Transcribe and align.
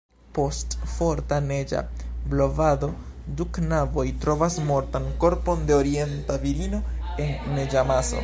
Post 0.35 0.75
forta 0.91 1.37
neĝa 1.49 1.81
blovado, 2.31 2.89
du 3.41 3.47
knaboj 3.59 4.05
trovas 4.23 4.57
mortan 4.71 5.05
korpon 5.25 5.63
de 5.69 5.77
orienta 5.83 6.39
virino 6.47 6.81
en 7.27 7.55
neĝamaso. 7.59 8.19